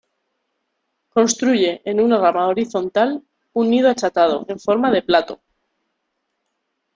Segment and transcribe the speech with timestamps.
[1.17, 3.21] Construye, en una rama horizontal,
[3.53, 5.43] un nido achatado, en forma de plato.